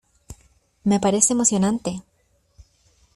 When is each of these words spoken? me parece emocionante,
me 0.83 0.99
parece 0.99 1.33
emocionante, 1.33 2.01